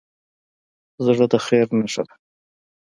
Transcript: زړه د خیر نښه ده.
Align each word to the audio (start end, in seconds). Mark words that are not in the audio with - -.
زړه 1.05 1.25
د 1.31 1.33
خیر 1.45 1.67
نښه 1.79 2.03
ده. 2.07 2.15